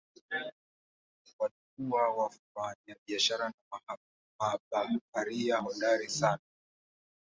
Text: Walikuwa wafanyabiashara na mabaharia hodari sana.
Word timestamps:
Walikuwa 1.39 2.09
wafanyabiashara 2.09 3.53
na 3.87 3.97
mabaharia 4.39 5.57
hodari 5.57 6.09
sana. 6.09 6.39